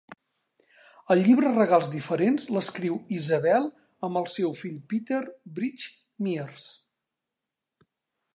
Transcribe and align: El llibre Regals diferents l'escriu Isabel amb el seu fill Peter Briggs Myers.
El 1.15 1.19
llibre 1.25 1.51
Regals 1.57 1.91
diferents 1.95 2.47
l'escriu 2.55 2.97
Isabel 3.19 3.69
amb 4.09 4.21
el 4.23 4.27
seu 4.37 4.57
fill 4.63 4.81
Peter 4.95 5.23
Briggs 5.61 5.87
Myers. 6.29 6.69